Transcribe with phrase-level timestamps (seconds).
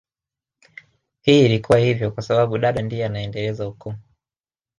[1.21, 3.93] Hii ilikuwa hivyo kwa sababu dada ndiye anayeendeleza ukoo